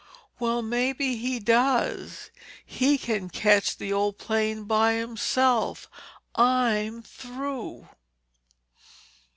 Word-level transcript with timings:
"Well, 0.39 0.63
maybe 0.63 1.15
he 1.17 1.37
does. 1.37 2.31
He 2.65 2.97
can 2.97 3.29
catch 3.29 3.77
the 3.77 3.93
old 3.93 4.17
plane 4.17 4.63
by 4.63 4.93
himself. 4.95 5.87
I'm 6.33 7.03
through." 7.03 7.87